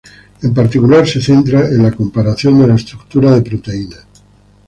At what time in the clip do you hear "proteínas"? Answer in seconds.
3.43-4.07